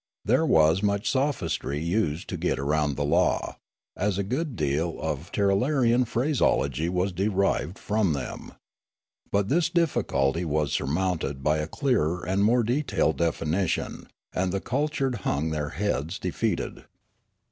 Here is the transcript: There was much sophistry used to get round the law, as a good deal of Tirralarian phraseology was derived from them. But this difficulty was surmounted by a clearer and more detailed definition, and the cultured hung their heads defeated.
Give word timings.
There 0.25 0.47
was 0.47 0.81
much 0.81 1.07
sophistry 1.07 1.77
used 1.79 2.27
to 2.29 2.35
get 2.37 2.57
round 2.57 2.95
the 2.97 3.05
law, 3.05 3.57
as 3.95 4.17
a 4.17 4.23
good 4.23 4.55
deal 4.55 4.99
of 4.99 5.31
Tirralarian 5.31 6.05
phraseology 6.07 6.89
was 6.89 7.11
derived 7.11 7.77
from 7.77 8.13
them. 8.13 8.53
But 9.31 9.49
this 9.49 9.69
difficulty 9.69 10.43
was 10.43 10.73
surmounted 10.73 11.43
by 11.43 11.59
a 11.59 11.67
clearer 11.67 12.25
and 12.25 12.43
more 12.43 12.63
detailed 12.63 13.17
definition, 13.17 14.07
and 14.33 14.51
the 14.51 14.59
cultured 14.59 15.17
hung 15.21 15.51
their 15.51 15.69
heads 15.69 16.17
defeated. 16.17 16.85